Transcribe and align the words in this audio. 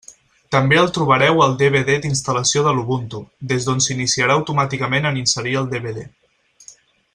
També 0.53 0.77
el 0.83 0.87
trobareu 0.93 1.43
al 1.47 1.53
DVD 1.59 1.91
d'instal·lació 2.05 2.63
de 2.69 2.73
l'Ubuntu, 2.77 3.21
des 3.53 3.67
d'on 3.69 3.85
s'iniciarà 3.89 4.41
automàticament 4.41 5.09
en 5.11 5.23
inserir 5.23 5.55
el 5.63 5.71
DVD. 5.77 6.11